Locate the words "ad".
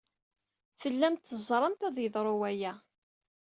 1.87-1.95